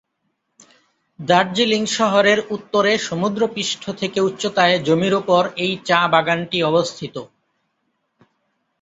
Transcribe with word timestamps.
দার্জিলিং 1.19 1.83
শহরের 1.97 2.39
উত্তরে 2.49 2.91
সমুদ্রপৃষ্ঠ 2.99 3.83
থেকে 3.99 4.19
উচ্চতায় 4.21 4.75
জমির 4.87 5.13
উপর 5.21 5.41
এই 5.57 5.73
চা 5.87 5.99
বাগানটি 6.13 6.57
অবস্থিত। 6.63 7.15